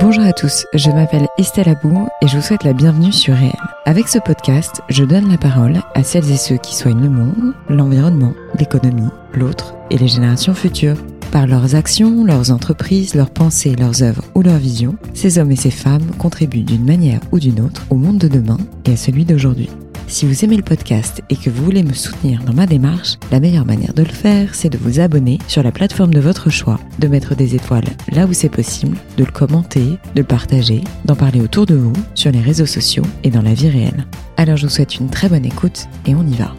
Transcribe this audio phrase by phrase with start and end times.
[0.00, 3.56] Bonjour à tous, je m'appelle Estelle Abou et je vous souhaite la bienvenue sur Réel.
[3.84, 7.52] Avec ce podcast, je donne la parole à celles et ceux qui soignent le monde,
[7.68, 10.98] l'environnement, l'économie, l'autre et les générations futures.
[11.32, 15.56] Par leurs actions, leurs entreprises, leurs pensées, leurs œuvres ou leurs visions, ces hommes et
[15.56, 19.24] ces femmes contribuent d'une manière ou d'une autre au monde de demain et à celui
[19.24, 19.68] d'aujourd'hui.
[20.08, 23.40] Si vous aimez le podcast et que vous voulez me soutenir dans ma démarche, la
[23.40, 26.80] meilleure manière de le faire, c'est de vous abonner sur la plateforme de votre choix,
[26.98, 31.14] de mettre des étoiles là où c'est possible, de le commenter, de le partager, d'en
[31.14, 34.06] parler autour de vous, sur les réseaux sociaux et dans la vie réelle.
[34.38, 36.54] Alors je vous souhaite une très bonne écoute et on y va.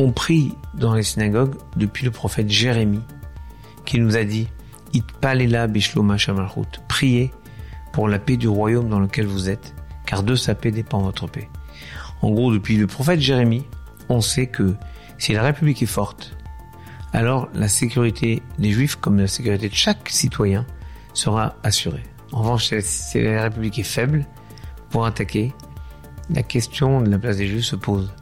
[0.00, 3.04] On prie dans les synagogues depuis le prophète Jérémie
[3.84, 4.48] qui nous a dit
[4.94, 6.80] It palela bishloma shamalchut.
[6.88, 7.30] Priez
[7.92, 9.76] pour la paix du royaume dans lequel vous êtes,
[10.06, 11.48] car de sa paix dépend votre paix.
[12.22, 13.64] En gros, depuis le prophète Jérémie,
[14.08, 14.74] on sait que
[15.18, 16.36] si la République est forte,
[17.12, 20.66] alors la sécurité des Juifs comme la sécurité de chaque citoyen
[21.12, 22.02] sera assurée.
[22.32, 24.26] En revanche, si la République est faible,
[24.90, 25.52] pour attaquer,
[26.30, 28.12] la question de la place des Juifs se pose.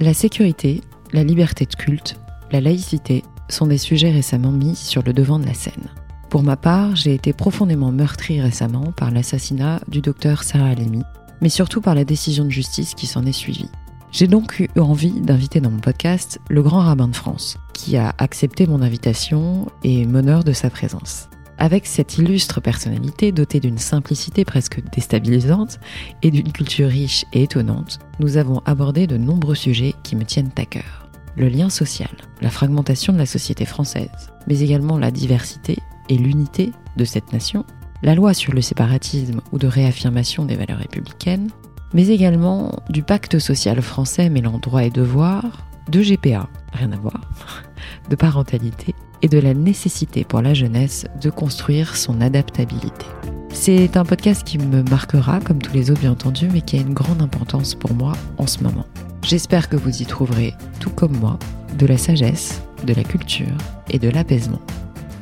[0.00, 2.16] La sécurité, la liberté de culte,
[2.52, 5.88] la laïcité sont des sujets récemment mis sur le devant de la scène.
[6.28, 11.02] Pour ma part, j'ai été profondément meurtri récemment par l'assassinat du docteur Sarah Halimi,
[11.40, 13.70] mais surtout par la décision de justice qui s'en est suivie.
[14.12, 18.14] J'ai donc eu envie d'inviter dans mon podcast le grand rabbin de France, qui a
[18.18, 21.28] accepté mon invitation et m'honore de sa présence.
[21.58, 25.78] Avec cette illustre personnalité dotée d'une simplicité presque déstabilisante
[26.22, 30.50] et d'une culture riche et étonnante, nous avons abordé de nombreux sujets qui me tiennent
[30.56, 31.08] à cœur.
[31.36, 32.10] Le lien social,
[32.40, 37.64] la fragmentation de la société française, mais également la diversité et l'unité de cette nation,
[38.02, 41.50] la loi sur le séparatisme ou de réaffirmation des valeurs républicaines,
[41.92, 47.20] mais également du pacte social français mêlant droit et devoir, de GPA, rien à voir,
[48.10, 53.06] de parentalité et de la nécessité pour la jeunesse de construire son adaptabilité.
[53.52, 56.80] C'est un podcast qui me marquera, comme tous les autres bien entendu, mais qui a
[56.80, 58.86] une grande importance pour moi en ce moment.
[59.22, 61.38] J'espère que vous y trouverez, tout comme moi,
[61.76, 63.56] de la sagesse, de la culture
[63.90, 64.60] et de l'apaisement.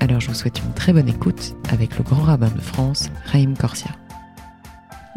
[0.00, 3.56] Alors je vous souhaite une très bonne écoute avec le grand rabbin de France, Raïm
[3.56, 3.90] Corsia.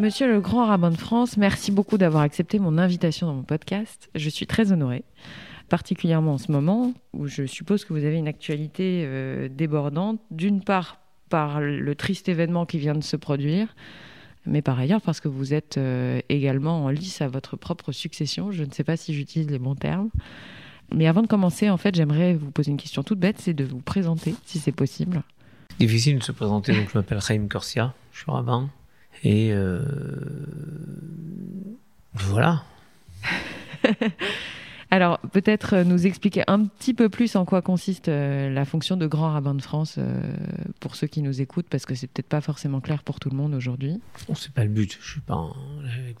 [0.00, 4.10] Monsieur le grand rabbin de France, merci beaucoup d'avoir accepté mon invitation dans mon podcast.
[4.16, 5.04] Je suis très honorée,
[5.68, 10.62] particulièrement en ce moment où je suppose que vous avez une actualité euh, débordante, d'une
[10.62, 10.98] part
[11.28, 13.76] par le triste événement qui vient de se produire,
[14.46, 18.50] mais par ailleurs parce que vous êtes euh, également en lice à votre propre succession.
[18.50, 20.10] Je ne sais pas si j'utilise les bons termes.
[20.94, 23.64] Mais avant de commencer, en fait, j'aimerais vous poser une question toute bête, c'est de
[23.64, 25.22] vous présenter, si c'est possible.
[25.78, 28.68] Difficile de se présenter, donc je m'appelle Raïm Corsia, je suis rabbin.
[29.24, 29.82] Et euh,
[32.14, 32.64] voilà.
[34.90, 39.06] Alors, peut-être nous expliquer un petit peu plus en quoi consiste euh, la fonction de
[39.06, 40.20] grand rabbin de France euh,
[40.80, 43.36] pour ceux qui nous écoutent, parce que c'est peut-être pas forcément clair pour tout le
[43.36, 44.02] monde aujourd'hui.
[44.28, 44.98] Bon, c'est pas le but.
[45.00, 45.56] Je suis pas en,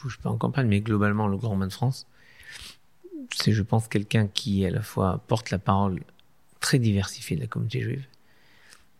[0.02, 2.06] je suis pas en campagne, mais globalement, le grand rabbin de France,
[3.34, 6.00] c'est, je pense, quelqu'un qui à la fois porte la parole
[6.60, 8.06] très diversifiée de la communauté juive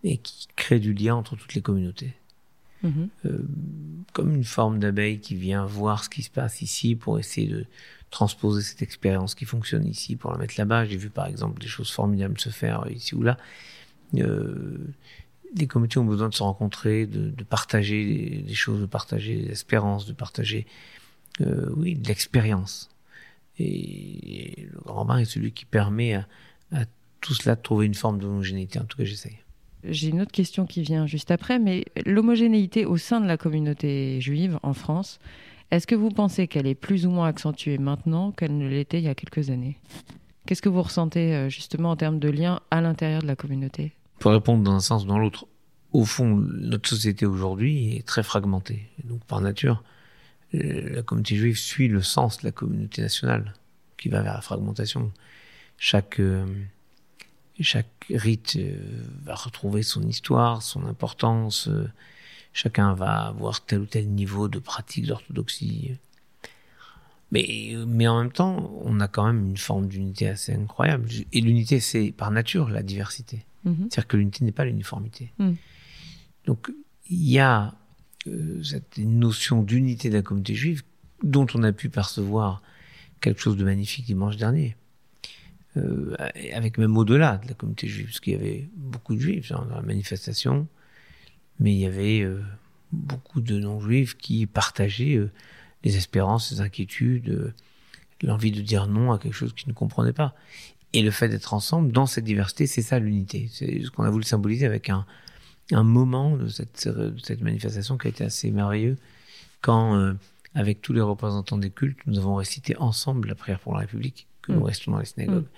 [0.04, 2.14] et qui crée du lien entre toutes les communautés.
[2.82, 3.04] Mmh.
[3.26, 3.38] Euh,
[4.12, 7.64] comme une forme d'abeille qui vient voir ce qui se passe ici pour essayer de
[8.10, 10.86] transposer cette expérience qui fonctionne ici pour la mettre là-bas.
[10.86, 13.36] J'ai vu par exemple des choses formidables se faire ici ou là.
[14.16, 14.78] Euh,
[15.54, 19.36] les communautés ont besoin de se rencontrer, de, de partager des, des, choses, de partager
[19.36, 20.66] des espérances, de partager,
[21.40, 22.91] euh, oui, de l'expérience.
[23.58, 26.26] Et le grand bain est celui qui permet à,
[26.72, 26.84] à
[27.20, 28.78] tout cela de trouver une forme d'homogénéité.
[28.78, 29.38] En tout cas, j'essaye.
[29.84, 34.20] J'ai une autre question qui vient juste après, mais l'homogénéité au sein de la communauté
[34.20, 35.18] juive en France,
[35.72, 39.04] est-ce que vous pensez qu'elle est plus ou moins accentuée maintenant qu'elle ne l'était il
[39.04, 39.78] y a quelques années?
[40.46, 43.92] Qu'est-ce que vous ressentez euh, justement en termes de lien à l'intérieur de la communauté?
[44.18, 45.46] Pour répondre dans un sens ou dans l'autre,
[45.92, 48.88] au fond, notre société aujourd'hui est très fragmentée.
[49.04, 49.82] Donc par nature,
[50.52, 53.54] la communauté juive suit le sens de la communauté nationale
[53.96, 55.12] qui va vers la fragmentation.
[55.78, 56.46] Chaque euh,
[57.60, 58.76] chaque rite euh,
[59.22, 61.68] va retrouver son histoire, son importance.
[61.68, 61.88] Euh,
[62.52, 65.92] chacun va avoir tel ou tel niveau de pratique d'orthodoxie.
[67.30, 71.08] Mais, mais en même temps, on a quand même une forme d'unité assez incroyable.
[71.32, 73.46] Et l'unité, c'est par nature la diversité.
[73.66, 73.76] Mm-hmm.
[73.78, 75.32] C'est-à-dire que l'unité n'est pas l'uniformité.
[75.38, 75.52] Mm.
[76.44, 76.70] Donc,
[77.08, 77.70] il y a euh,
[78.62, 80.82] cette notion d'unité de la communauté juive
[81.22, 82.62] dont on a pu percevoir
[83.20, 84.76] quelque chose de magnifique dimanche dernier
[85.76, 86.14] euh,
[86.52, 89.64] avec même au-delà de la communauté juive, parce qu'il y avait beaucoup de juifs dans
[89.64, 90.66] la manifestation,
[91.60, 92.42] mais il y avait euh,
[92.92, 95.30] beaucoup de non-juifs qui partageaient euh,
[95.84, 97.54] les espérances, les inquiétudes, euh,
[98.22, 100.34] l'envie de dire non à quelque chose qu'ils ne comprenaient pas.
[100.92, 103.48] Et le fait d'être ensemble dans cette diversité, c'est ça l'unité.
[103.50, 105.06] C'est ce qu'on a voulu symboliser avec un,
[105.74, 108.96] un moment de cette, de cette manifestation qui a été assez merveilleux
[109.60, 110.14] quand, euh,
[110.54, 114.26] avec tous les représentants des cultes, nous avons récité ensemble la prière pour la République,
[114.42, 114.64] que nous mm.
[114.64, 115.44] restons dans les synagogues.
[115.44, 115.56] Mm.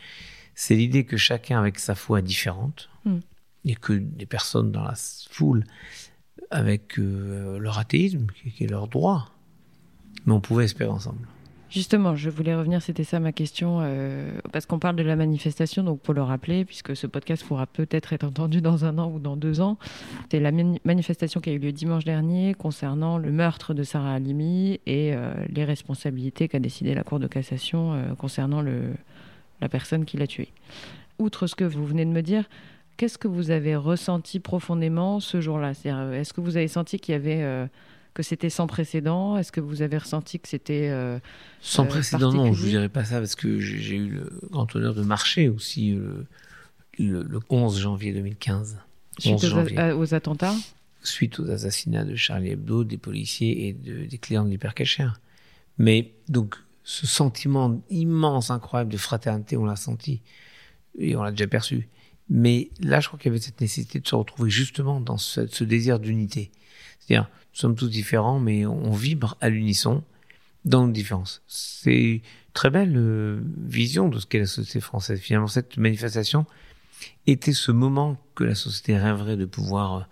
[0.55, 3.19] C'est l'idée que chacun avec sa foi différente, mm.
[3.65, 4.95] et que des personnes dans la
[5.31, 5.65] foule
[6.51, 9.31] avec euh, leur athéisme, qui est leur droit,
[10.27, 11.27] mais on pouvait espérer ensemble.
[11.75, 15.83] Justement, je voulais revenir, c'était ça ma question, euh, parce qu'on parle de la manifestation,
[15.83, 19.19] donc pour le rappeler, puisque ce podcast pourra peut-être être entendu dans un an ou
[19.19, 19.77] dans deux ans,
[20.31, 20.53] c'est la
[20.85, 25.35] manifestation qui a eu lieu dimanche dernier concernant le meurtre de Sarah Halimi et euh,
[25.49, 30.53] les responsabilités qu'a décidé la Cour de cassation euh, concernant la personne qui l'a tuée.
[31.19, 32.45] Outre ce que vous venez de me dire,
[32.97, 35.73] qu'est-ce que vous avez ressenti profondément ce jour-là?
[35.73, 37.69] Est-ce que vous avez senti qu'il y avait
[38.15, 39.37] que c'était sans précédent?
[39.37, 41.19] Est-ce que vous avez ressenti que c'était euh,
[41.61, 44.75] sans euh, précédent Non, je ne dirais pas ça parce que j'ai eu le grand
[44.75, 46.25] honneur de marcher aussi euh,
[46.99, 48.79] le, 11 janvier 2015.
[49.19, 49.45] Suite
[49.97, 50.55] aux, attentats?
[51.03, 55.21] Suite aux assassinats de Charlie Hebdo, des policiers et des clients de l'hypercachère.
[55.79, 60.21] Mais donc ce sentiment immense, incroyable de fraternité, on l'a senti
[60.99, 61.89] et on l'a déjà perçu.
[62.31, 65.47] Mais là, je crois qu'il y avait cette nécessité de se retrouver justement dans ce,
[65.47, 66.51] ce désir d'unité.
[67.07, 70.03] C'est-à-dire, nous sommes tous différents, mais on vibre à l'unisson
[70.65, 71.43] dans nos différences.
[71.47, 72.23] C'est
[72.55, 75.21] très belle euh, vision de ce qu'est la société française.
[75.21, 76.47] Finalement, cette manifestation
[77.27, 80.03] était ce moment que la société rêverait de pouvoir euh,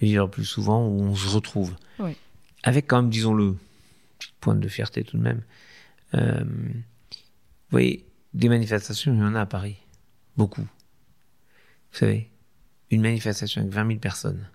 [0.00, 1.74] vivre plus souvent, où on se retrouve.
[1.98, 2.16] Oui.
[2.62, 3.56] Avec quand même, disons-le,
[4.18, 5.42] petite pointe de fierté tout de même.
[6.14, 8.04] Euh, vous voyez,
[8.34, 9.76] des manifestations, il y en a à Paris.
[10.36, 10.62] Beaucoup.
[10.62, 12.30] Vous savez,
[12.90, 14.46] une manifestation avec 20 000 personnes,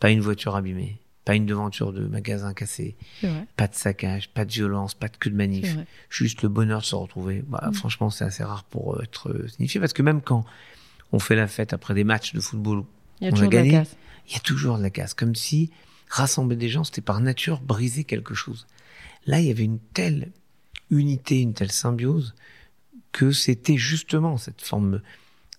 [0.00, 2.96] pas une voiture abîmée, pas une devanture de magasin cassé,
[3.56, 5.76] pas de saccage, pas de violence, pas de queue de manif,
[6.10, 7.44] juste le bonheur de se retrouver.
[7.46, 7.70] Bah.
[7.74, 10.44] Franchement, c'est assez rare pour euh, être euh, signifié parce que même quand
[11.12, 12.84] on fait la fête après des matchs de football,
[13.20, 13.82] il y a on a gagné,
[14.28, 15.70] il y a toujours de la casse, comme si
[16.08, 18.66] rassembler des gens, c'était par nature briser quelque chose.
[19.26, 20.32] Là, il y avait une telle
[20.90, 22.34] unité, une telle symbiose
[23.12, 25.00] que c'était justement cette forme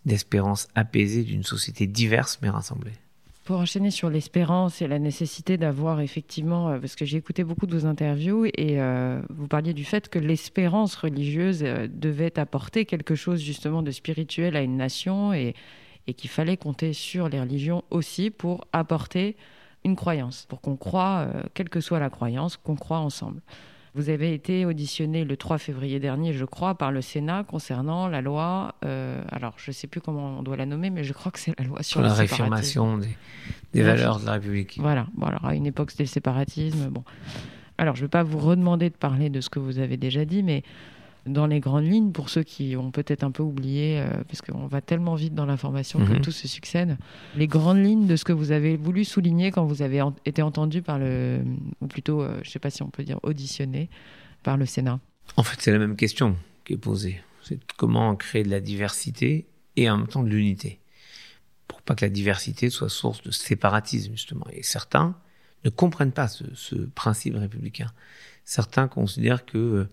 [0.06, 2.94] d'espérance apaisée d'une société diverse mais rassemblée.
[3.44, 7.66] Pour enchaîner sur l'espérance et la nécessité d'avoir effectivement, euh, parce que j'ai écouté beaucoup
[7.66, 12.86] de vos interviews et euh, vous parliez du fait que l'espérance religieuse euh, devait apporter
[12.86, 15.56] quelque chose justement de spirituel à une nation et,
[16.08, 19.36] et qu'il fallait compter sur les religions aussi pour apporter
[19.84, 23.42] une croyance, pour qu'on croit, quelle que soit la croyance, qu'on croit ensemble.
[23.96, 28.22] Vous avez été auditionné le 3 février dernier, je crois, par le Sénat concernant la
[28.22, 28.74] loi.
[28.84, 31.38] Euh, alors, je ne sais plus comment on doit la nommer, mais je crois que
[31.38, 34.80] c'est la loi sur, la réaffirmation des, valeurs de la République.
[34.82, 35.06] Voilà.
[35.16, 36.90] Bon, alors à une époque, c'était le séparatisme.
[36.90, 37.04] Bon.
[37.78, 40.26] Alors, je ne vais pas vous redemander de parler de ce que vous avez déjà
[40.26, 40.64] dit, mais
[41.26, 44.68] dans les grandes lignes, pour ceux qui ont peut-être un peu oublié, euh, parce qu'on
[44.68, 46.22] va tellement vite dans l'information que mhm.
[46.22, 46.98] tout se succède,
[47.36, 50.82] les grandes lignes de ce que vous avez voulu souligner quand vous avez été entendu
[50.82, 51.42] par le,
[51.82, 53.90] ou plutôt, euh, je ne sais pas si on peut dire auditionné,
[54.44, 55.00] par le Sénat
[55.38, 56.36] En fait, c'est la même question
[56.66, 57.22] qui est posée.
[57.42, 59.48] C'est comment créer de la diversité
[59.78, 60.80] et en même temps de l'unité.
[61.68, 64.46] Pour pas que la diversité soit source de séparatisme, justement.
[64.52, 65.16] Et certains
[65.64, 67.92] ne comprennent pas ce, ce principe républicain.
[68.44, 69.90] Certains considèrent que euh,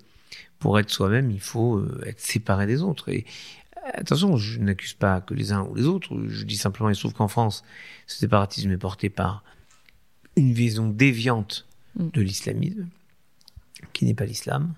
[0.59, 3.09] pour être soi-même, il faut euh, être séparé des autres.
[3.09, 3.25] Et
[3.95, 6.21] attention, je n'accuse pas que les uns ou les autres.
[6.29, 7.65] Je dis simplement, il se trouve qu'en France,
[8.07, 9.43] ce séparatisme est porté par
[10.37, 11.67] une vision déviante
[11.97, 12.11] mm.
[12.11, 12.89] de l'islamisme,
[13.93, 14.75] qui n'est pas l'islam.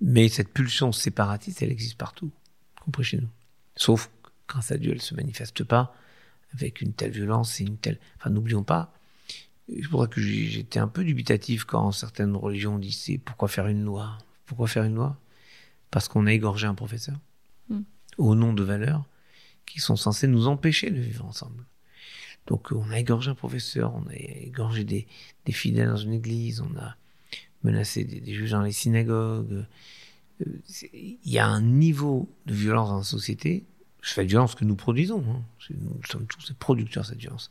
[0.00, 2.30] Mais cette pulsion séparatiste, elle existe partout,
[2.80, 3.28] compris chez nous.
[3.76, 4.10] Sauf
[4.48, 5.94] grâce à Dieu, elle ne se manifeste pas
[6.54, 7.98] avec une telle violence et une telle.
[8.16, 8.92] Enfin, n'oublions pas.
[9.68, 14.18] Je crois que j'étais un peu dubitatif quand certaines religions disaient pourquoi faire une loi?
[14.50, 15.16] Pourquoi faire une loi?
[15.92, 17.16] Parce qu'on a égorgé un professeur
[17.68, 17.82] hmm.
[18.18, 19.04] au nom de valeurs
[19.64, 21.64] qui sont censées nous empêcher de vivre ensemble.
[22.48, 25.06] Donc on a égorgé un professeur, on a égorgé des,
[25.52, 26.96] fidèles dans une église, on a
[27.62, 29.64] menacé des, juges dans les synagogues.
[30.44, 30.58] Euh,
[30.92, 33.64] il y a un niveau de violence dans la société,
[34.02, 35.44] c'est la violence que nous produisons, hein.
[35.70, 37.50] nous sommes tous des producteurs de cette violence.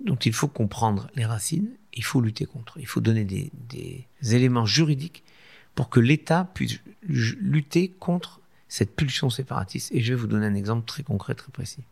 [0.00, 4.66] Donc il faut comprendre les racines, il faut lutter contre, il faut donner des éléments
[4.66, 5.24] juridiques
[5.74, 9.92] pour que l'État puisse lutter contre cette pulsion séparatiste.
[9.92, 11.84] Et je vais vous donner un exemple très concret, très précis.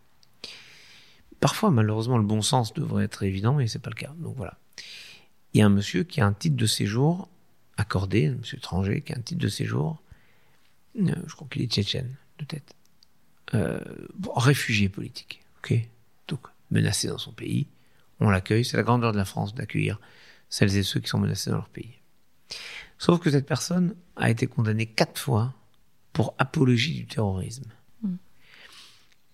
[1.40, 4.12] Parfois, malheureusement, le bon sens devrait être évident, mais c'est pas le cas.
[4.18, 4.58] Donc voilà.
[5.54, 7.28] Il y a un monsieur qui a un titre de séjour
[7.76, 10.02] accordé, un monsieur étranger qui a un titre de séjour,
[11.00, 12.74] euh, je crois qu'il est tchétchène, de tête,
[13.54, 13.80] euh,
[14.34, 15.74] réfugié politique, ok
[16.28, 17.66] Donc, menacé dans son pays,
[18.20, 20.00] on l'accueille, c'est la grandeur de la France d'accueillir
[20.48, 22.01] celles et ceux qui sont menacés dans leur pays.
[22.98, 25.54] Sauf que cette personne a été condamnée quatre fois
[26.12, 27.64] pour apologie du terrorisme.
[28.02, 28.16] Hmm.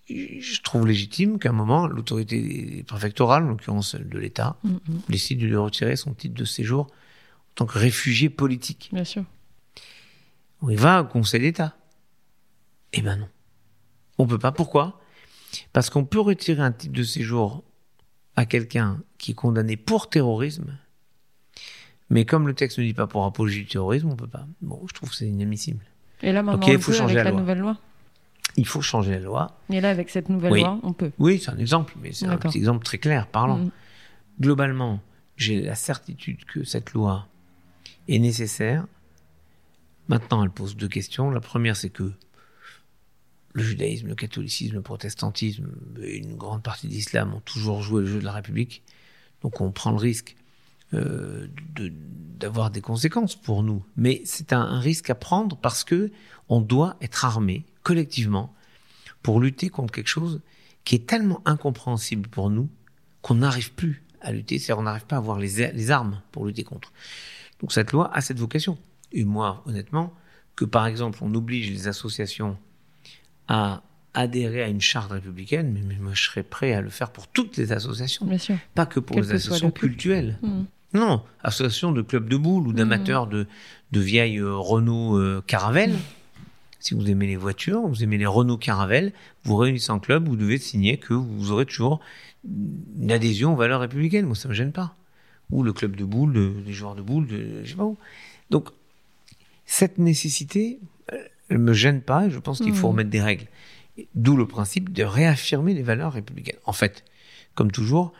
[0.07, 5.01] je trouve légitime qu'à un moment, l'autorité préfectorale, en l'occurrence de l'État, Mm, mm.
[5.09, 8.89] décide de lui retirer son titre de séjour en tant que réfugié politique.
[8.93, 9.23] Bien sûr.
[10.61, 11.75] On y va au Conseil d'État.
[12.93, 13.29] Eh ben non.
[14.17, 14.51] On peut pas.
[14.51, 14.99] Pourquoi?
[15.73, 17.63] Parce qu'on peut retirer un titre de séjour
[18.35, 20.77] à quelqu'un qui est condamné pour terrorisme,
[22.09, 24.45] mais comme le texte ne dit pas pour apologie du terrorisme, on peut pas.
[24.61, 25.83] Bon, je trouve que c'est inadmissible.
[26.21, 27.39] Et là, maintenant, Ok, il faut changer avec la la, loi.
[27.39, 27.77] nouvelle loi.
[28.57, 29.57] Il faut changer la loi.
[29.69, 30.61] Et là, avec cette nouvelle Oui.
[30.61, 31.11] loi, on peut.
[31.19, 33.57] Oui, c'est un exemple, mais c'est un petit exemple très clair, parlant.
[33.59, 33.71] Mm.
[34.41, 35.01] Globalement,
[35.37, 37.27] j'ai la certitude que cette loi
[38.07, 38.85] est nécessaire.
[40.07, 41.29] Maintenant, elle pose deux questions.
[41.29, 42.11] La première, c'est que
[43.53, 45.69] le judaïsme, le catholicisme, le protestantisme
[46.01, 48.83] et une grande partie de l'islam ont toujours joué le jeu de la République.
[49.41, 50.35] Donc on prend le risque
[50.93, 51.91] euh, de-
[52.39, 53.83] d'avoir des conséquences pour nous.
[53.97, 56.11] Mais c'est un, un risque à prendre parce que
[56.47, 58.53] on doit être armé collectivement
[59.21, 60.41] pour lutter contre quelque chose
[60.85, 62.69] qui est tellement incompréhensible pour nous
[63.21, 66.63] qu'on n'arrive plus à lutter, c'est-à-dire on n'arrive pas à avoir les, armes pour lutter
[66.63, 66.91] contre.
[67.61, 68.77] Donc cette loi a cette vocation.
[69.11, 70.13] Et moi, honnêtement,
[70.55, 72.57] que par exemple on oblige les associations
[73.47, 77.11] à adhérer à une charte républicaine, mais, mais moi je serais prêt à le faire
[77.11, 78.57] pour toutes les associations, Bien sûr.
[78.75, 79.93] pas que pour Quel les que associations le culte.
[79.93, 80.39] cultuelles.
[80.93, 80.97] Mm.
[80.99, 83.47] Non, association de clubs de boules ou d'amateurs de,
[83.91, 85.95] de vieilles euh, Renault euh, Caravelle.
[86.79, 89.11] Si vous aimez les voitures, vous aimez les Renault Caravelle,
[89.43, 91.99] vous réunissez en club, vous devez signer que vous aurez toujours
[92.47, 94.25] une adhésion aux valeurs républicaines.
[94.25, 94.95] Moi, ça me gêne pas.
[95.51, 97.97] Ou le club de boules, de- des joueurs de boules, de, je sais pas où.
[98.49, 98.69] Donc,
[99.65, 100.79] cette nécessité,
[101.11, 101.17] euh,
[101.49, 102.91] elle me gêne pas et je pense qu'il faut Mhm.
[102.93, 103.45] remettre des règles.
[104.15, 106.59] D'où le principe de réaffirmer les valeurs républicaines.
[106.65, 107.03] En fait,
[107.55, 108.13] comme toujours,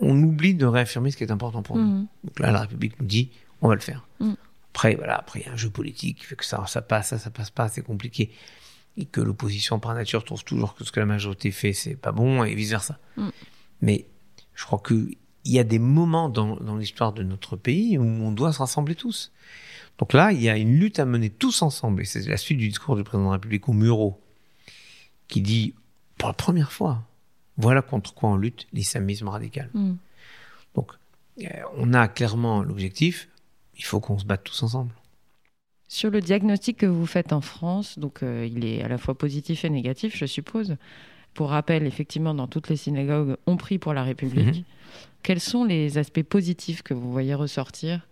[0.00, 1.84] on oublie de réaffirmer ce qui est important pour nous.
[1.84, 2.06] Mm.
[2.24, 3.30] Donc là, la République nous dit,
[3.60, 4.06] on va le faire.
[4.20, 4.32] Mm.
[4.72, 7.08] Après, voilà, après, il y a un jeu politique qui fait que ça, ça passe,
[7.08, 8.30] ça, ça passe pas, c'est compliqué.
[8.96, 12.12] Et que l'opposition, par nature, trouve toujours que ce que la majorité fait, c'est pas
[12.12, 12.98] bon, et vice-versa.
[13.16, 13.28] Mm.
[13.82, 14.06] Mais
[14.54, 18.32] je crois qu'il y a des moments dans, dans l'histoire de notre pays où on
[18.32, 19.32] doit se rassembler tous.
[19.98, 22.02] Donc là, il y a une lutte à mener tous ensemble.
[22.02, 24.20] Et c'est la suite du discours du président de la République au Muro,
[25.28, 25.74] qui dit,
[26.16, 27.02] pour la première fois,
[27.60, 29.70] voilà contre quoi on lutte, l'islamisme radical.
[29.74, 29.92] Mm.
[30.74, 30.92] Donc,
[31.42, 31.44] euh,
[31.76, 33.28] on a clairement l'objectif,
[33.76, 34.92] il faut qu'on se batte tous ensemble.
[35.88, 39.16] Sur le diagnostic que vous faites en France, donc euh, il est à la fois
[39.16, 40.76] positif et négatif, je suppose.
[41.34, 44.58] Pour rappel, effectivement, dans toutes les synagogues, on prie pour la République.
[44.58, 44.64] Mhm.
[45.22, 48.06] Quels sont les aspects positifs que vous voyez ressortir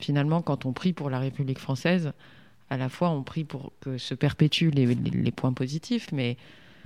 [0.00, 2.12] finalement quand on prie pour la République française?
[2.70, 6.36] À la fois, on prie pour que se perpétuent les, les- les points positifs, mais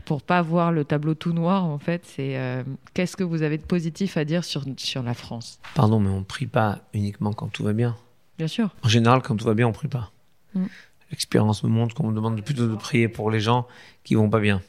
[0.04, 2.62] pour pas voir le tableau tout noir, en fait, c'est euh,
[2.94, 5.60] qu'est-ce que vous avez de positif à dire sur, sur la France?
[5.74, 7.96] Pardon, mais on ne prie pas uniquement quand tout va bien.
[8.38, 8.74] Bien sûr.
[8.82, 10.12] En général, quand tout va bien, on prie pas.
[10.54, 10.66] Mm.
[11.10, 13.66] L'expérience me montre qu'on me demande plutôt de prier pour les gens
[14.02, 14.62] qui vont pas bien.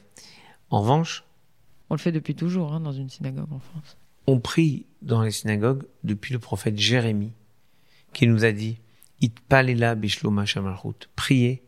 [0.70, 1.24] En revanche,
[1.90, 3.96] On le fait depuis toujours hein, dans une synagogue en France.
[4.26, 7.32] on prie dans les synagogues depuis le prophète Jérémie,
[8.12, 8.78] qui nous a dit
[9.20, 11.08] It palela bishloma shamalchut.
[11.16, 11.62] Priez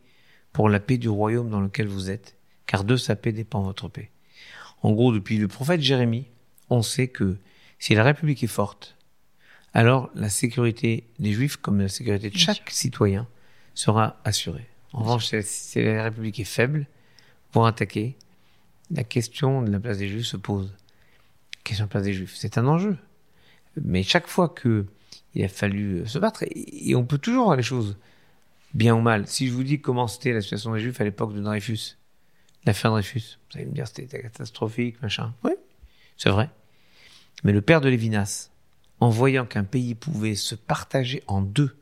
[0.53, 2.36] pour la paix du royaume dans lequel vous êtes,
[2.67, 4.11] car de sa paix dépend votre paix.
[4.83, 6.27] En gros, depuis le prophète Jérémie,
[6.69, 7.37] on sait que
[7.79, 8.95] si la République est forte,
[9.73, 13.27] alors la sécurité des Juifs, comme la sécurité de chaque citoyen,
[13.73, 14.67] sera assurée.
[14.93, 16.87] En revanche, si- la République est faible,
[17.51, 18.15] pour attaquer,
[18.91, 20.73] la question de la place des Juifs se pose.
[21.63, 22.97] Question de la place des Juifs, c'est un enjeu.
[23.83, 24.85] Mais chaque fois que
[25.35, 27.97] il a fallu se battre, et, et on peut toujours voir les choses
[28.73, 29.27] bien ou mal.
[29.27, 31.97] Si je vous dis comment c'était la situation des Juifs à l'époque de Dreyfus,
[32.65, 35.33] l'affaire Dreyfus, vous allez me dire c'était catastrophique, machin.
[35.43, 35.51] Oui,
[36.17, 36.49] c'est vrai.
[37.43, 38.49] Mais le père de Lévinas,
[38.99, 41.77] en voyant qu'un pays pouvait se partager en deux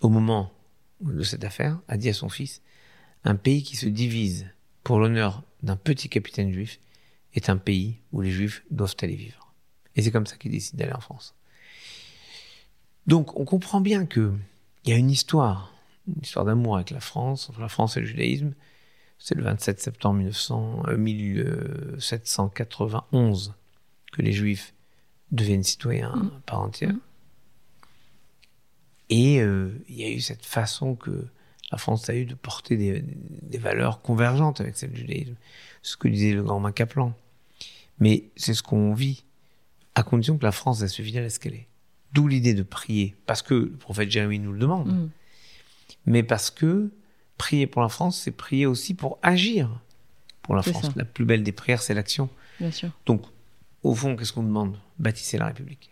[0.00, 0.52] au moment
[1.00, 2.62] de cette affaire, a dit à son fils,
[3.24, 4.46] un pays qui se divise
[4.82, 6.80] pour l'honneur d'un petit capitaine juif
[7.34, 9.52] est un pays où les juifs doivent aller vivre.
[9.94, 11.34] Et c'est comme ça qu'il décide d'aller en France.
[13.06, 14.32] Donc on comprend bien que
[14.84, 15.72] il y a une histoire,
[16.08, 18.54] une histoire d'amour avec la France, entre la France et le judaïsme.
[19.24, 23.54] C'est le 27 septembre 1900, euh, 1791
[24.12, 24.74] que les juifs
[25.30, 26.30] deviennent citoyens Mm.
[26.36, 26.92] à part entière.
[26.92, 27.00] Mm.
[29.10, 31.26] Et euh, il y a eu cette façon que
[31.70, 33.04] la France a eu de porter des,
[33.42, 35.34] des valeurs convergentes avec celles du judaïsme.
[35.82, 37.14] Ce que disait le grand Macaplan.
[37.98, 39.24] Mais c'est ce qu'on vit,
[39.94, 41.66] à condition que la France reste fidèle à ce qu'elle est.
[42.12, 45.10] D'où l'idée de prier, parce que le prophète Jérémie nous le demande, Mm.
[46.06, 46.90] mais parce que
[47.38, 49.68] prier pour la France, c'est prier aussi pour agir
[50.42, 50.86] pour la France.
[50.86, 50.92] ça.
[50.96, 52.28] La plus belle des prières, c'est l'action.
[52.60, 52.90] Bien sûr.
[53.06, 53.22] Donc,
[53.82, 54.76] au fond, qu'est-ce qu'on demande?
[54.98, 55.90] Bâtissez la République.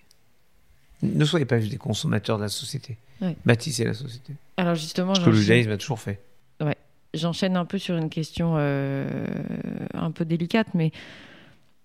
[1.03, 2.97] Ne soyez pas juste des consommateurs de la société.
[3.21, 3.37] Ouais.
[3.47, 4.35] Bâtissez la société.
[4.57, 6.21] Alors justement, Ce que le j'enchaîne- judaïsme a toujours fait.
[7.15, 9.27] j'enchaîne un peu sur une question euh,
[9.95, 10.93] un peu délicate, mais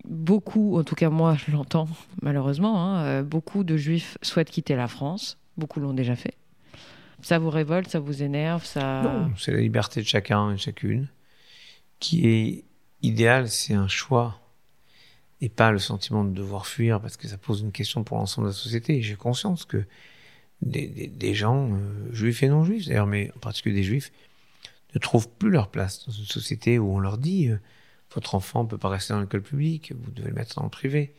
[0.04, 1.88] beaucoup, en tout cas moi je l'entends
[2.22, 5.36] malheureusement, hein, euh, beaucoup de juifs souhaitent quitter la France.
[5.56, 6.34] Beaucoup l'ont déjà fait.
[7.26, 9.02] Ça vous révolte, ça vous énerve, ça.
[9.02, 11.08] Non, c'est la liberté de chacun et chacune
[11.98, 12.64] qui est
[13.02, 14.38] idéale, c'est un choix
[15.40, 18.46] et pas le sentiment de devoir fuir parce que ça pose une question pour l'ensemble
[18.46, 19.02] de la société.
[19.02, 19.84] J'ai conscience que
[20.62, 24.12] des, des, des gens, euh, juifs et non juifs d'ailleurs, mais en particulier des juifs,
[24.94, 27.58] ne trouvent plus leur place dans une société où on leur dit euh,
[28.14, 30.70] votre enfant ne peut pas rester dans l'école publique, vous devez le mettre dans le
[30.70, 31.12] privé.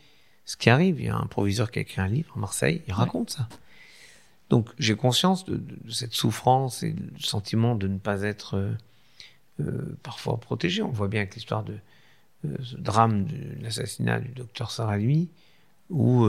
[0.46, 2.80] Ce qui arrive, il y a un proviseur qui a écrit un livre à Marseille,
[2.86, 3.46] il raconte ça.
[4.50, 8.72] Donc j'ai conscience de, cette souffrance et du sentiment de ne pas être euh,
[9.60, 10.82] euh, parfois protégé.
[10.82, 11.74] On voit bien avec l'histoire de
[12.46, 15.28] euh, ce drame de l'assassinat du docteur Saralimi,
[15.90, 16.26] où...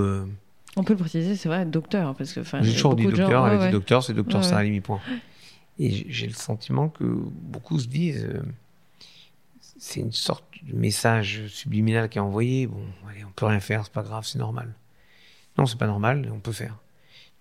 [0.76, 2.42] On peut le préciser, c'est vrai, docteur, parce que...
[2.62, 5.02] J'ai toujours dit docteur, gens, elle ouais, docteur, c'est docteur ouais, point.
[5.80, 8.28] Et j'ai le sentiment que beaucoup se disent,
[9.80, 12.68] c'est une sorte de message subliminal qui est envoyé.
[12.68, 14.74] Bon, allez, on peut rien faire, c'est pas grave, c'est normal.
[15.58, 16.76] Non, c'est pas normal, on peut faire.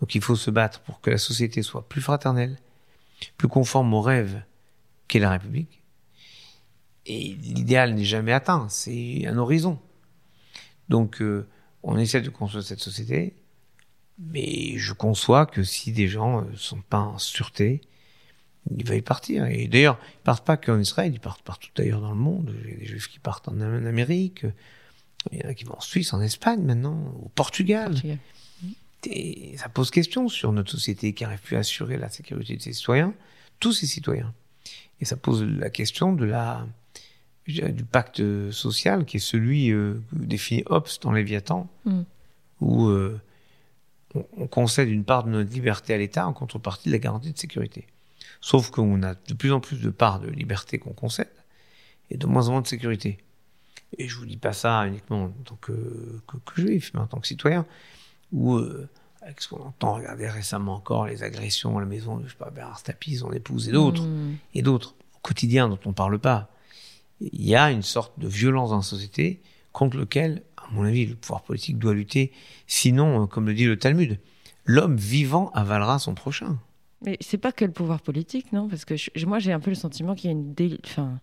[0.00, 2.56] Donc il faut se battre pour que la société soit plus fraternelle,
[3.36, 4.42] plus conforme aux rêves
[5.08, 5.82] qu'est la République.
[7.06, 9.78] Et l'idéal n'est jamais atteint, c'est un horizon.
[10.88, 11.46] Donc euh,
[11.82, 13.34] on essaie de construire cette société,
[14.18, 17.80] mais je conçois que si des gens ne sont pas en sûreté,
[18.70, 19.46] ils veulent partir.
[19.46, 22.54] Et d'ailleurs, ils partent pas qu'en Israël, ils partent partout ailleurs dans le monde.
[22.64, 24.44] Il y a des juifs qui partent en Amérique,
[25.32, 27.28] il y en a qui vont en Suisse, en Espagne maintenant, au.
[27.34, 27.94] Portugal.
[29.06, 32.62] Et ça pose question sur notre société qui n'arrive plus à assurer la sécurité de
[32.62, 33.14] ses citoyens,
[33.60, 34.34] tous ses citoyens.
[35.00, 36.66] Et ça pose la question de la,
[37.46, 42.02] du pacte social qui est celui euh, défini Hobbes dans Léviathan, mm.
[42.60, 43.20] où euh,
[44.14, 47.32] on, on concède une part de notre liberté à l'État en contrepartie de la garantie
[47.32, 47.86] de sécurité.
[48.40, 51.30] Sauf qu'on a de plus en plus de parts de liberté qu'on concède
[52.10, 53.18] et de moins en moins de sécurité.
[53.96, 57.06] Et je vous dis pas ça uniquement en tant que, que, que juif, mais en
[57.06, 57.64] tant que citoyen,
[58.32, 58.88] ou euh,
[59.22, 62.38] avec ce qu'on entend regarder récemment encore, les agressions à la maison de, je sais
[62.38, 64.36] pas, Bernard Tapie, son épouse et d'autres, mmh.
[64.54, 66.50] et d'autres, au quotidien dont on parle pas.
[67.20, 71.06] Il y a une sorte de violence dans la société contre lequel, à mon avis,
[71.06, 72.32] le pouvoir politique doit lutter.
[72.66, 74.18] Sinon, comme le dit le Talmud,
[74.64, 76.58] l'homme vivant avalera son prochain.
[77.02, 78.68] Mais c'est pas que le pouvoir politique, non?
[78.68, 81.20] Parce que je, moi, j'ai un peu le sentiment qu'il y a une, dé, enfin,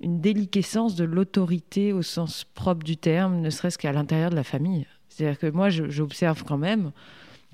[0.00, 4.44] une déliquescence de l'autorité au sens propre du terme, ne serait-ce qu'à l'intérieur de la
[4.44, 4.86] famille.
[5.16, 6.92] C'est-à-dire que moi, j'observe quand même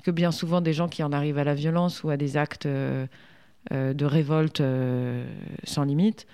[0.03, 2.67] que bien souvent, des gens qui en arrivent à la violence ou à des actes
[2.67, 3.07] euh,
[3.73, 5.25] euh, de révolte euh,
[5.65, 6.27] sans limite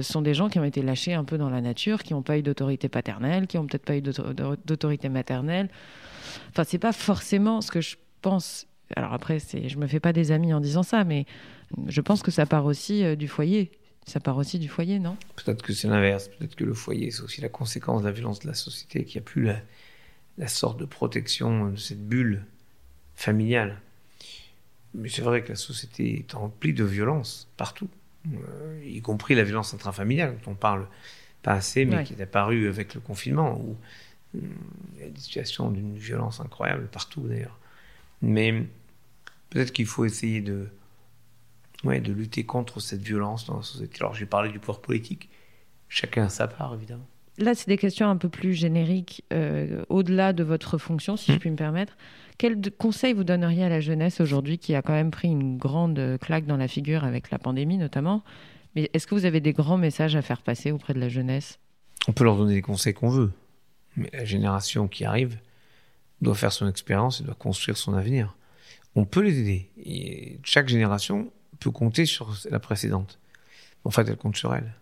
[0.00, 2.38] sont des gens qui ont été lâchés un peu dans la nature, qui n'ont pas
[2.38, 5.68] eu d'autorité paternelle, qui n'ont peut-être pas eu d'autorité maternelle.
[6.50, 10.30] Enfin, c'est pas forcément ce que je pense alors après, je me fais pas des
[10.30, 11.26] amis en disant ça, mais
[11.88, 13.72] je pense que ça part aussi du foyer.
[14.06, 15.16] Ça part aussi du foyer, non?
[15.34, 16.28] Peut-être que c'est l'inverse.
[16.28, 19.20] Peut-être que le foyer, c'est aussi la conséquence de la violence de la société, qu'il
[19.20, 19.56] n'y a plus la,
[20.38, 22.44] la, sorte de protection de cette bulle
[23.14, 23.80] familiale.
[24.94, 27.88] Mais c'est vrai que la société est remplie de violence partout,
[28.34, 30.86] euh, y compris la violence intrafamiliale, dont on parle
[31.42, 32.04] pas assez, mais ouais.
[32.04, 33.76] qui est apparue avec le confinement, où
[34.34, 34.54] hum,
[34.94, 37.58] il y a des situations d'une violence incroyable partout d'ailleurs.
[38.20, 38.66] Mais
[39.50, 40.68] peut-être qu'il faut essayer de,
[41.84, 43.98] ouais, de lutter contre cette violence dans la société.
[44.00, 45.28] Alors j'ai parlé du pouvoir politique,
[45.88, 47.06] chacun a sa part évidemment.
[47.38, 51.34] Là, c'est des questions un peu plus génériques, euh, au-delà de votre fonction, si mmh.
[51.34, 51.96] je puis me permettre.
[52.38, 56.18] Quel conseil vous donneriez à la jeunesse aujourd'hui qui a quand même pris une grande
[56.20, 58.22] claque dans la figure avec la pandémie notamment?
[58.74, 61.58] Mais est-ce que vous avez des grands messages à faire passer auprès de la jeunesse?
[62.08, 63.32] On peut leur donner les conseils qu'on veut,
[63.96, 65.38] mais la génération qui arrive
[66.20, 68.34] doit faire son expérience et doit construire son avenir
[68.94, 69.70] on peut les aider.
[69.84, 73.18] Et chaque génération peut compter sur la précédente.
[73.84, 74.74] En fait, elle compte sur elle.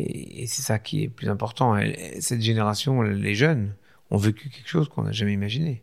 [0.00, 1.78] Et, et c'est ça qui est plus important.
[2.20, 3.74] Cette génération, les jeunes,
[4.10, 5.82] ont vécu quelque chose qu'on n'a jamais imaginé.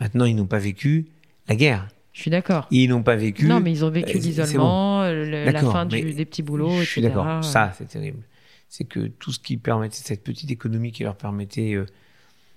[0.00, 1.06] Maintenant, ils n'ont pas vécu
[1.48, 1.88] la guerre.
[2.12, 2.66] Je suis d'accord.
[2.70, 3.46] Ils n'ont pas vécu.
[3.46, 5.30] Non, mais ils ont vécu l'isolement, bon.
[5.30, 7.44] la fin du, des petits boulots, Je suis d'accord.
[7.44, 8.22] Ça, c'est terrible.
[8.68, 11.86] C'est que tout ce qui permettait, cette petite économie qui leur permettait euh,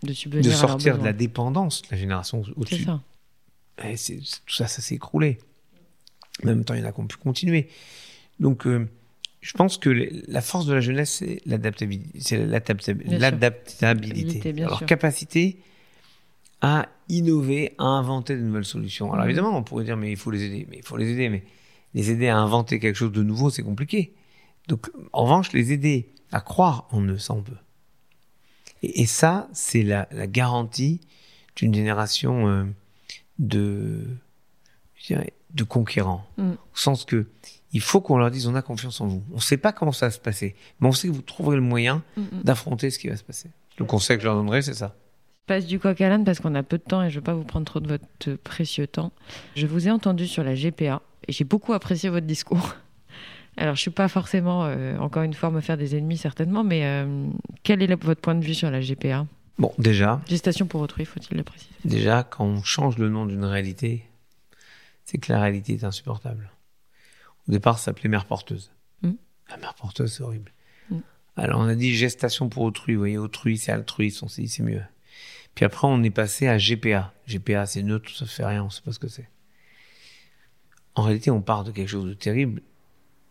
[0.03, 2.85] de, de sortir de la dépendance de la génération au-dessus
[3.83, 5.37] et tout ça, ça s'est écroulé.
[6.43, 7.69] En même temps, il y en a qui ont pu continuer.
[8.39, 8.87] Donc, euh,
[9.41, 9.89] je pense que
[10.27, 12.21] la force de la jeunesse, c'est l'adaptabilité.
[12.21, 12.45] Sûr.
[14.85, 15.59] capacité
[16.61, 19.13] à innover, à inventer de nouvelles solutions.
[19.13, 19.29] Alors, mmh.
[19.29, 20.67] évidemment, on pourrait dire, mais il faut les aider.
[20.69, 21.29] Mais il faut les aider.
[21.29, 21.43] Mais
[21.93, 24.13] les aider à inventer quelque chose de nouveau, c'est compliqué.
[24.67, 27.57] Donc, en revanche, les aider à croire en eux, ça on peut.
[28.83, 31.01] Et, et ça, c'est la, la, garantie
[31.55, 32.65] d'une génération euh,
[33.39, 34.05] de,
[34.95, 36.25] je dirais, de conquérants.
[36.37, 36.51] Mm.
[36.51, 37.27] Au sens que
[37.71, 39.23] il faut qu'on leur dise on a confiance en vous.
[39.31, 41.55] On ne sait pas comment ça va se passer, mais on sait que vous trouverez
[41.55, 42.43] le moyen Mm, mm.
[42.43, 43.49] d'affronter ce qui va se passer.
[43.77, 44.95] Le conseil que je leur donnerai, c'est ça.
[45.47, 47.23] passe du coq à l'âne parce qu'on a peu de temps et je ne veux
[47.23, 49.11] pas vous prendre trop de votre précieux temps.
[49.55, 52.75] Je vous ai entendu sur la GPA et j'ai beaucoup apprécié votre discours.
[53.57, 56.63] Alors, je ne suis pas forcément, euh, encore une fois, me faire des ennemis certainement,
[56.63, 57.27] mais euh,
[57.63, 59.25] quel est le- votre point de vue sur la GPA
[59.57, 61.69] Bon, déjà, Gestation pour autrui, faut-il le préciser?
[61.83, 64.05] déjà, quand on change le nom d'une réalité,
[65.09, 66.51] c'est que la réalité est insupportable.
[67.47, 68.71] Au départ, ça s'appelait mère porteuse.
[69.01, 69.13] Mm.
[69.49, 70.51] La mère porteuse, c'est horrible.
[70.91, 70.99] Mm.
[71.35, 72.93] Alors, on a dit gestation pour autrui.
[72.93, 74.83] Vous voyez, autrui, c'est altruiste, on s'est dit, c'est mieux.
[75.55, 77.11] Puis après, on est passé à GPA.
[77.27, 79.27] GPA, c'est neutre, ça fait rien, on sait pas ce que c'est.
[80.93, 82.61] En réalité, on part de quelque chose de terrible.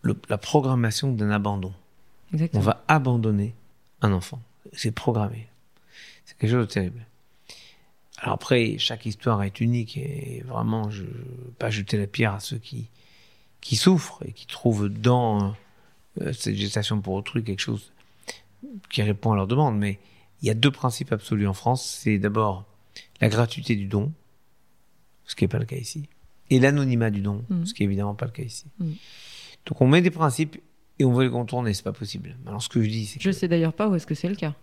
[0.02, 1.72] Le- la programmation d'un abandon.
[2.54, 3.54] On va abandonner
[4.02, 4.42] un enfant.
[4.72, 5.48] C'est programmé.
[6.24, 7.06] C'est quelque chose de terrible.
[8.20, 11.04] Alors après, chaque histoire est unique et vraiment, je
[11.58, 12.88] pas jeter la pierre à ceux qui,
[13.60, 15.54] qui souffrent et qui trouvent dans
[16.20, 17.92] euh, cette gestation pour autrui quelque chose
[18.90, 19.78] qui répond à leurs demandes.
[19.78, 20.00] Mais
[20.42, 21.84] il y a deux principes absolus en France.
[22.02, 22.64] C'est d'abord
[23.20, 24.12] la gratuité du don,
[25.24, 26.08] ce qui n'est pas le cas ici,
[26.50, 27.66] et l'anonymat du don, Mhm.
[27.66, 28.64] ce qui est évidemment pas le cas ici.
[28.80, 28.94] Mhm.
[29.66, 30.60] Donc on met des principes
[30.98, 32.36] et on veut les contourner, c'est pas possible.
[32.46, 34.28] Alors ce que je dis, c'est que Je sais d'ailleurs pas où est-ce que c'est
[34.28, 34.54] le cas.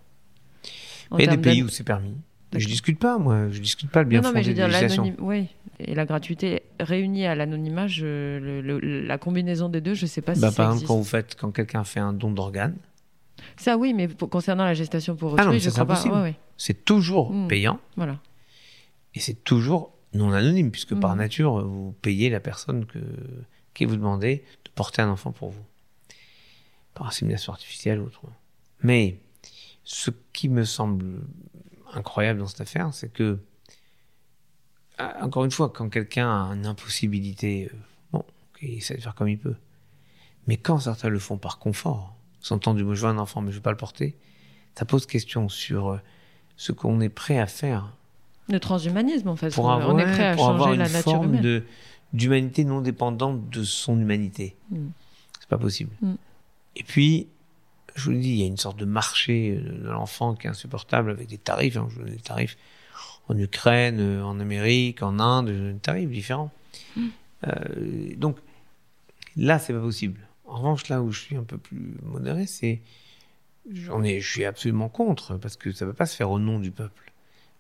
[1.18, 2.16] Il y a des pays où c'est permis.
[2.60, 3.50] Je discute pas, moi.
[3.52, 5.48] Je discute pas le bien non, non, mais je veux dire, oui.
[5.80, 10.42] Et la gratuité réunie à l'anonymat, la combinaison des deux, je sais pas Bah, si
[10.42, 10.88] par ça exemple, existe.
[10.88, 12.78] quand vous faites, quand quelqu'un fait un don d'organes,
[13.58, 15.86] Ça, oui, mais pour- concernant la gestation pour Ah autrui, non, je ça, c'est crois
[15.86, 15.94] pas.
[15.94, 16.16] impossible.
[16.16, 16.36] Ouais, ouais.
[16.58, 17.48] c'est toujours Mm.
[17.50, 18.20] payant Voilà.
[19.14, 21.20] et c'est toujours non anonyme, puisque par Mm.
[21.20, 23.00] nature, vous payez la personne que,
[23.74, 25.64] qui vous demandez de porter un enfant pour vous.
[26.94, 28.22] Par insémination artificielle ou autre.
[28.82, 29.20] Mais
[29.84, 31.06] ce qui me semble
[31.96, 33.40] incroyable dans cette affaire, c'est que,
[34.98, 37.78] ah, encore une fois, quand quelqu'un a une impossibilité, euh,
[38.12, 38.24] bon,
[38.62, 39.56] il essaie de faire comme il peut.
[40.48, 43.58] Mais quand certains le font par confort, s'entendu, moi je veux un enfant, mais je
[43.58, 44.16] veux pas le porter,
[44.76, 45.98] ça pose question sur euh,
[46.58, 47.94] ce qu'on est prêt à faire
[48.50, 49.54] Le transhumanisme, en fait.
[49.54, 51.42] pour on, avoir, on est prêt à pour avoir changer une la nature forme humaine.
[51.42, 51.64] de
[52.14, 54.56] d'humanité non dépendante de son humanité.
[54.70, 54.88] Mm.
[55.40, 55.92] C'est pas possible.
[56.02, 56.14] Mm.
[56.78, 57.28] Et puis,
[57.96, 60.48] je vous le dis, il y a une sorte de marché euh, de l'enfant qui
[60.48, 61.78] est insupportable avec des tarifs.
[61.78, 62.58] hein, je vous donne des tarifs
[63.30, 66.52] en Ukraine, euh, en Amérique, en Inde, des tarifs différents.
[66.96, 67.08] Mm.
[67.48, 68.38] Euh, donc
[69.38, 70.20] là, c'est pas possible.
[70.46, 72.82] En revanche, là où je suis un peu plus modéré, c'est
[73.72, 76.38] j'en ai, je suis absolument contre parce que ça ne peut pas se faire au
[76.38, 77.12] nom du peuple.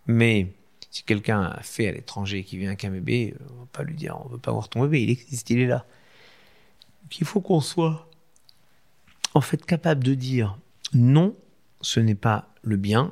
[0.05, 0.51] Mais
[0.91, 3.83] si quelqu'un a fait à l'étranger et qui vient avec un bébé, on va pas
[3.83, 5.85] lui dire on veut pas voir ton bébé, il existe, il est là.
[7.01, 8.07] Donc il faut qu'on soit
[9.35, 10.57] en fait capable de dire
[10.93, 11.35] non,
[11.81, 13.11] ce n'est pas le bien,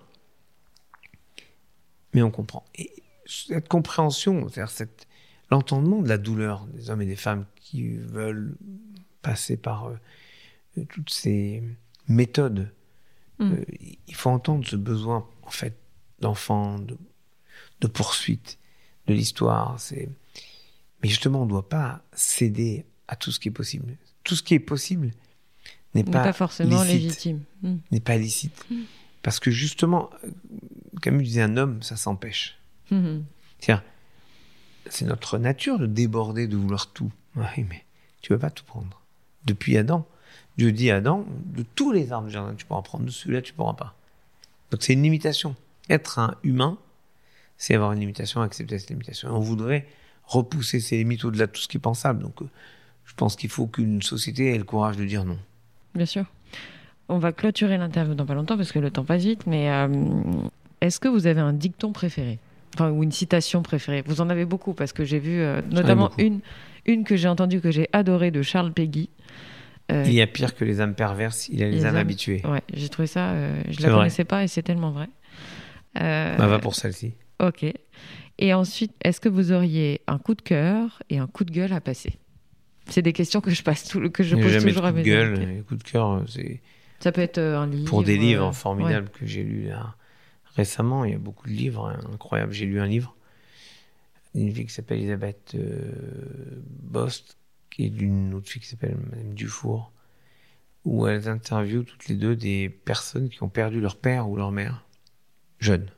[2.14, 2.66] mais on comprend.
[2.76, 2.92] Et
[3.28, 4.88] cette compréhension, c'est-à-dire
[5.52, 8.56] l'entendement de la douleur des hommes et des femmes qui veulent
[9.22, 11.62] passer par euh, toutes ces
[12.08, 12.72] méthodes,
[13.40, 13.54] Mm.
[13.54, 13.66] euh,
[14.08, 15.76] il faut entendre ce besoin en fait
[16.20, 16.98] d'enfant, de,
[17.82, 18.60] de poursuite
[19.08, 19.80] de l'histoire.
[19.80, 20.10] C'est
[21.02, 23.98] mais justement on ne doit pas céder à tout ce qui est possible.
[24.24, 25.12] Tout ce qui est possible
[25.94, 27.40] n'est n'est pas, pas, forcément licite légitime.
[27.62, 27.76] Mm.
[27.92, 28.66] n'est pas licite.
[29.22, 30.10] Parce que justement,
[31.02, 32.60] Camus disait un homme, ça s'empêche.
[32.92, 33.24] Mhm.
[33.60, 33.84] Tiens,
[34.90, 37.12] c'est notre nature de déborder, de vouloir tout.
[37.36, 37.86] Oui, mais
[38.22, 39.02] tu peux pas tout prendre.
[39.46, 40.06] Depuis Adam,
[40.58, 43.42] Dieu dit à Adam, de tous les arbres du jardin, tu pourras prendre, de celui-là,
[43.42, 43.96] tu pourras pas.
[44.72, 45.56] Donc c'est une limitation.
[45.90, 46.78] Être un humain,
[47.58, 49.30] c'est avoir une limitation, accepter cette limitation.
[49.30, 49.88] Et on voudrait
[50.26, 52.22] repousser ces limites au-delà de tout ce qui est pensable.
[52.22, 52.50] Donc euh,
[53.06, 55.40] je pense qu'il faut qu'une société ait le courage de dire non.
[55.96, 56.26] Bien sûr.
[57.10, 59.88] On va clôturer l'interview dans pas longtemps parce que le temps passe vite, mais euh,
[60.82, 62.40] est-ce que vous avez un dicton préféré?
[62.76, 64.04] Enfin, ou une citation préférée?
[64.06, 66.40] Vous en avez beaucoup parce que j'ai vu euh, notamment une,
[66.86, 69.10] une que j'ai entendue que j'ai adorée de Charles Péguy.
[69.92, 71.96] Euh, Il y a pire que les âmes perverses, il y a les, Les âmes
[71.96, 72.42] âmes- habituées.
[72.46, 73.34] Ouais, j'ai trouvé ça.
[73.68, 74.00] je C'est la vrai.
[74.00, 75.10] connaissais pas et c'est tellement vrai.
[75.94, 77.14] Bah, va pour celle-ci.
[77.40, 77.66] Ok.
[78.40, 81.74] Et ensuite, est-ce que vous auriez un coup de cœur et un coup de gueule
[81.74, 82.14] à passer?
[82.90, 85.08] C'est des questions que je passe tout, que je pose toujours à coup de mes
[85.10, 85.58] gueule, invités.
[85.58, 86.62] et coup de cœur, c'est
[87.00, 87.90] Ça peut être euh, un livre.
[87.90, 89.96] pour des livres euh, formidables que j'ai lus là,
[90.56, 91.06] récemment.
[91.06, 92.52] Il y a beaucoup de livres hein, incroyables.
[92.52, 93.16] J'ai lu un livre
[94.36, 97.38] d'une fille qui s'appelle Elisabeth euh, Bost,
[97.80, 99.92] est d'une autre fille qui s'appelle Madame Dufour,
[100.86, 104.52] où elles interviewent toutes les deux des personnes qui ont perdu leur père ou leur
[104.52, 104.86] mère,
[105.60, 105.90] jeunes.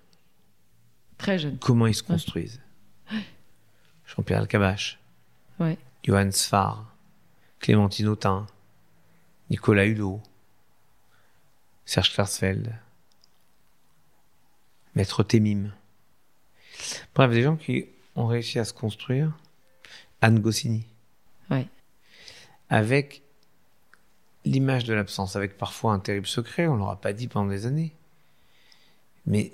[1.18, 1.58] Très jeune.
[1.60, 2.62] Comment ils se construisent.
[4.06, 5.00] Jean-Pierre Alcabache,
[5.60, 5.78] Ouais.
[6.06, 6.96] Johann Sfar,
[7.60, 8.46] Clémentine Autain,
[9.50, 10.22] Nicolas Hulot,
[11.86, 12.76] Serge Klarsfeld,
[14.94, 15.72] Maître Témim.
[17.16, 19.36] Bref, des gens qui ont réussi à se construire.
[20.22, 20.86] Anne Goscinny.
[21.52, 21.68] Ouais.
[22.70, 23.22] avec
[24.46, 27.96] l'image de l'absence, avec parfois un terrible secret, on l'aura pas dit pendant des années.
[29.26, 29.54] Mais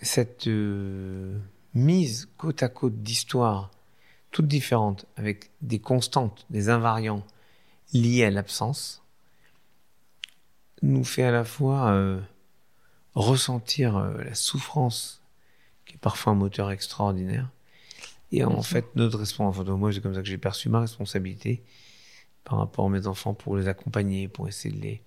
[0.00, 1.38] cette euh,
[1.74, 3.70] mise côte à côte d'histoires
[4.32, 7.24] toutes différentes, avec des constantes, des invariants
[7.92, 9.02] liés à l'absence,
[10.82, 12.20] nous fait à la fois euh,
[13.14, 15.22] ressentir euh, la souffrance,
[15.86, 17.48] qui est parfois un moteur extraordinaire,
[18.32, 21.62] et en fait notre responsabilité, moi c'est comme ça que j'ai perçu ma responsabilité
[22.44, 25.02] par rapport à mes enfants pour les accompagner, pour essayer de les,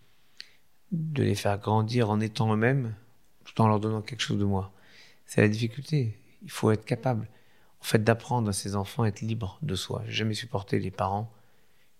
[0.91, 2.93] de les faire grandir en étant eux-mêmes,
[3.43, 4.71] tout en leur donnant quelque chose de moi.
[5.25, 6.17] C'est la difficulté.
[6.43, 7.27] Il faut être capable,
[7.85, 10.01] en fait, d'apprendre à ses enfants à être libres de soi.
[10.07, 11.31] J'ai jamais supporté les parents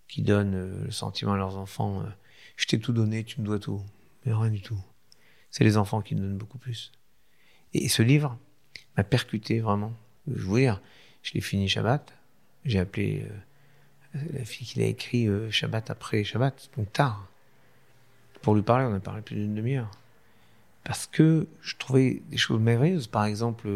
[0.08, 2.06] qui donnent euh, le sentiment à leurs enfants euh,
[2.58, 3.84] je t'ai tout donné, tu me dois tout.
[4.26, 4.80] Mais rien du tout.
[5.52, 6.92] C'est les enfants qui donnent beaucoup plus.
[7.76, 8.36] Et ce livre
[8.98, 9.94] m'a percuté vraiment.
[10.26, 10.82] Je veux dire,
[11.22, 12.14] je l'ai fini Shabbat.
[12.64, 13.28] J'ai appelé
[14.16, 17.30] euh, la fille qui l'a écrit Shabbat après Shabbat, donc tard.
[18.42, 19.92] Pour lui parler, on a parlé plus d'une demi-heure
[20.84, 23.08] parce que je trouvais des choses merveilleuses.
[23.08, 23.68] Par exemple,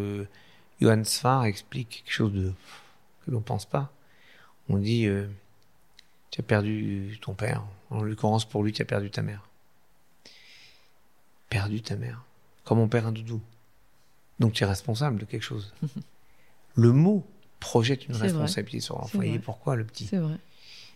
[0.81, 2.53] Johann Sfar explique quelque chose de
[3.25, 3.91] que l'on pense pas.
[4.69, 5.27] On dit euh,
[6.31, 7.63] tu as perdu ton père.
[7.89, 9.49] En l'occurrence, pour lui, tu as perdu ta mère.
[11.49, 12.23] Perdu ta mère.
[12.63, 13.41] Comme on perd un doudou.
[14.39, 15.73] Donc tu es responsable de quelque chose.
[16.75, 17.25] le mot
[17.59, 19.21] projette une responsabilité sur l'enfant.
[19.21, 20.05] Et pourquoi le petit?
[20.05, 20.37] C'est vrai.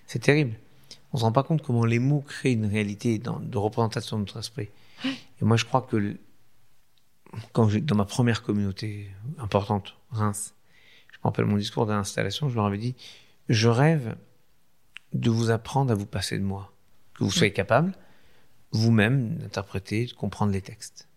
[0.08, 0.54] C'est terrible.
[1.12, 4.40] On se rend pas compte comment les mots créent une réalité de représentation de notre
[4.40, 4.70] esprit.
[5.06, 6.18] Et moi, je crois que
[7.52, 10.54] quand dans ma première communauté importante, Reims,
[11.12, 12.96] je me rappelle mon discours d'installation, je leur avais dit
[13.50, 14.16] je rêve
[15.14, 16.74] de vous apprendre à vous passer de moi,
[17.14, 17.94] que vous soyez capable
[18.74, 21.08] vous-même d'interpréter, de comprendre les textes.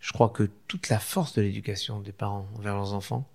[0.00, 3.28] Je crois que toute la force de l'éducation des parents envers leurs enfants,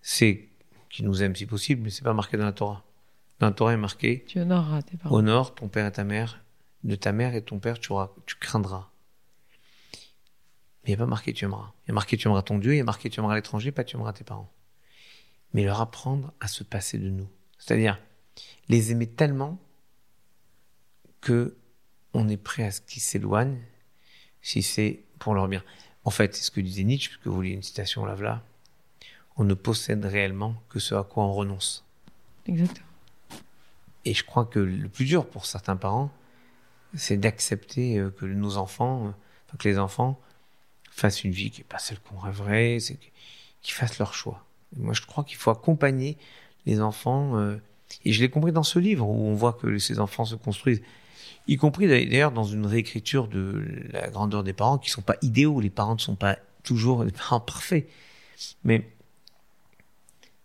[0.00, 0.48] c'est
[0.88, 2.84] qu'ils nous aiment si possible, mais c'est pas marqué dans la Torah.
[3.40, 5.16] Dans la Torah est marqué Tu honoreras tes parents.
[5.16, 6.44] Honore ton père et ta mère,
[6.84, 8.88] de ta mère et ton père tu, auras, tu craindras.
[10.86, 11.72] Mais il n'y a pas marqué tu aimeras.
[11.84, 13.72] Il y a marqué tu aimeras ton Dieu, il y a marqué tu aimeras l'étranger,
[13.72, 14.52] pas tu aimeras tes parents.
[15.52, 17.28] Mais leur apprendre à se passer de nous.
[17.58, 17.98] C'est-à-dire
[18.68, 19.58] les aimer tellement
[21.20, 21.56] que
[22.14, 23.58] on est prêt à ce qu'ils s'éloignent
[24.42, 25.64] si c'est pour leur bien.
[26.04, 28.44] En fait, c'est ce que disait Nietzsche, puisque vous vouliez une citation là, là.
[29.36, 31.84] On ne possède réellement que ce à quoi on renonce.
[32.46, 32.86] Exactement.
[34.04, 36.12] Et je crois que le plus dur pour certains parents,
[36.94, 40.20] c'est d'accepter euh, que nos enfants, euh, que les enfants
[40.96, 42.98] fassent une vie qui n'est pas celle qu'on rêverait, c'est
[43.62, 44.44] qu'ils fassent leur choix.
[44.76, 46.16] moi, je crois qu'il faut accompagner
[46.64, 47.56] les enfants, euh,
[48.04, 50.82] et je l'ai compris dans ce livre où on voit que ces enfants se construisent,
[51.46, 55.60] y compris d'ailleurs dans une réécriture de la grandeur des parents qui sont pas idéaux.
[55.60, 57.88] Les parents ne sont pas toujours des parents parfaits,
[58.64, 58.90] mais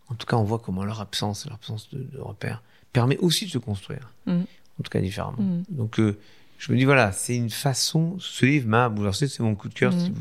[0.09, 2.61] en tout cas, on voit comment leur absence, leur absence de, de repères,
[2.91, 4.41] permet aussi de se construire, mmh.
[4.41, 5.41] en tout cas différemment.
[5.41, 5.63] Mmh.
[5.69, 6.19] Donc euh,
[6.61, 8.17] je me dis voilà, c'est une façon.
[8.19, 9.91] Ce livre m'a bouleversé, c'est mon coup de cœur.
[9.93, 10.13] Si.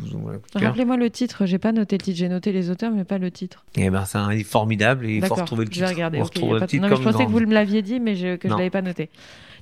[0.55, 1.44] Rappelez-moi le titre.
[1.44, 2.16] J'ai pas noté le titre.
[2.16, 3.66] J'ai noté les auteurs, mais pas le titre.
[3.76, 5.85] Eh ben, c'est un livre formidable et il faut retrouver le titre.
[5.85, 6.22] Je vais regarder.
[6.22, 8.55] Okay, le titre non, je pensais que vous me l'aviez dit, mais je, que non.
[8.55, 9.11] je l'avais pas noté.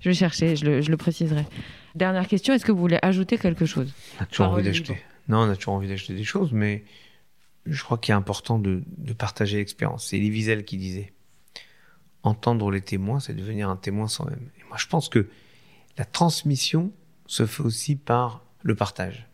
[0.02, 0.54] Je vais chercher.
[0.54, 1.44] Je le, je le préciserai.
[1.96, 2.54] Dernière question.
[2.54, 5.02] Est-ce que vous voulez ajouter quelque chose On a toujours envie d'acheter.
[5.26, 6.84] Non, on a toujours envie d'acheter des choses, mais
[7.66, 10.06] je crois qu'il est important de, de partager l'expérience.
[10.06, 11.12] C'est Elie Wiesel qui disait
[12.22, 14.48] entendre les témoins, c'est devenir un témoin soi-même.
[14.60, 15.26] Et moi, je pense que
[15.98, 16.92] la transmission
[17.26, 19.26] se fait aussi par le partage.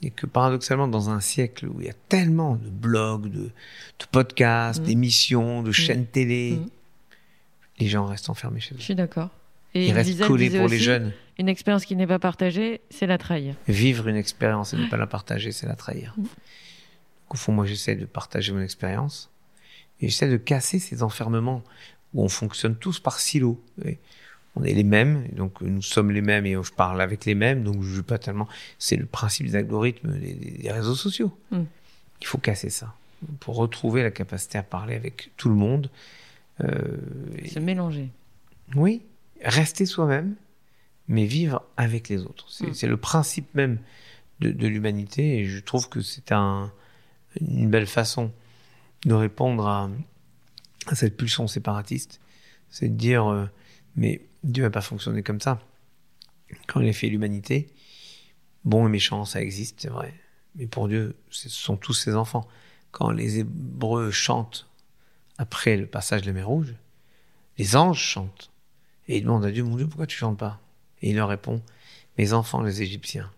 [0.00, 4.06] Et que paradoxalement, dans un siècle où il y a tellement de blogs, de, de
[4.10, 4.84] podcasts, mmh.
[4.84, 5.72] d'émissions, de mmh.
[5.72, 6.68] chaînes télé, mmh.
[7.78, 8.78] les gens restent enfermés chez eux.
[8.78, 9.30] Je suis d'accord.
[9.74, 11.12] Et ils restent collés pour les jeunes.
[11.38, 13.54] Une expérience qui n'est pas partagée, c'est la trahir.
[13.68, 16.14] Vivre une expérience et ne pas la partager, c'est la trahir.
[17.30, 19.30] Au fond, moi, j'essaie de partager mon expérience
[20.00, 21.62] et j'essaie de casser ces enfermements
[22.12, 23.62] où on fonctionne tous par silos.
[24.54, 27.62] On est les mêmes, donc nous sommes les mêmes et je parle avec les mêmes,
[27.64, 28.48] donc je ne pas tellement.
[28.78, 31.32] C'est le principe des algorithmes des, des réseaux sociaux.
[31.50, 31.62] Mm.
[32.20, 32.94] Il faut casser ça
[33.40, 35.90] pour retrouver la capacité à parler avec tout le monde.
[36.62, 36.98] Euh,
[37.46, 38.10] Se mélanger.
[38.74, 39.02] Oui,
[39.42, 40.34] rester soi-même,
[41.08, 42.46] mais vivre avec les autres.
[42.50, 42.90] C'est mm.
[42.90, 43.78] le principe même
[44.40, 46.70] de, de l'humanité et je trouve que c'est un,
[47.40, 48.30] une belle façon
[49.06, 49.90] de répondre à,
[50.88, 52.20] à cette pulsion séparatiste.
[52.68, 53.46] C'est de dire, euh,
[53.96, 55.60] mais Dieu n'a pas fonctionné comme ça.
[56.66, 57.68] Quand il a fait l'humanité,
[58.64, 60.14] bon et méchant, ça existe, c'est vrai.
[60.56, 62.46] Mais pour Dieu, ce sont tous ses enfants.
[62.90, 64.68] Quand les Hébreux chantent
[65.38, 66.74] après le passage de la mer Rouge,
[67.58, 68.50] les anges chantent.
[69.08, 70.60] Et ils demandent à Dieu, mon Dieu, pourquoi tu chantes pas?
[71.00, 71.62] Et il leur répond,
[72.18, 73.30] mes enfants, les Égyptiens,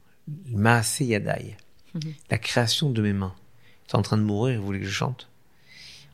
[0.48, 1.56] Maase Yadai,
[1.94, 2.14] mm-hmm.
[2.30, 3.34] la création de mes mains,
[3.88, 5.28] est en train de mourir et vous voulez que je chante?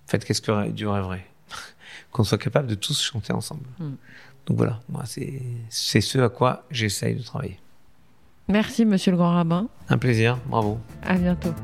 [0.07, 1.27] En fait, qu'est-ce que Dieu rêverait?
[2.13, 3.67] Qu'on soit capable de tous chanter ensemble.
[3.79, 3.95] Mm.
[4.47, 7.59] Donc voilà, moi, c'est c'est ce à quoi j'essaye de travailler.
[8.49, 9.69] Merci, monsieur le grand rabbin.
[9.89, 10.79] Un plaisir, bravo.
[11.05, 11.55] À bientôt.